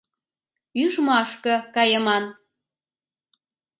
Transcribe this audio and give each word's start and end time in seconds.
Ӱжмашке 0.83 1.55
кайыман. 1.75 2.23